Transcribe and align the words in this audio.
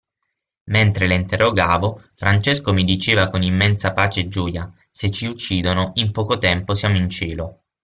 Mentre 0.71 1.05
la 1.05 1.13
interrogavano, 1.13 2.03
Francesco 2.15 2.73
mi 2.73 2.83
diceva 2.83 3.29
con 3.29 3.43
immensa 3.43 3.93
pace 3.93 4.21
e 4.21 4.27
gioia:"Se 4.29 5.11
ci 5.11 5.27
uccidono, 5.27 5.91
in 5.97 6.11
poco 6.11 6.39
tempo 6.39 6.73
siamo 6.73 6.97
in 6.97 7.07
Cielo!". 7.07 7.65